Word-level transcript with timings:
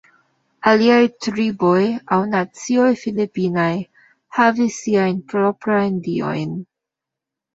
Aliaj 0.69 1.01
triboj 1.25 1.81
aŭ 2.15 2.17
nacioj 2.29 2.87
Filipinaj 3.03 3.69
havis 4.39 4.79
siajn 4.85 5.19
proprajn 5.35 6.01
diojn. 6.09 6.57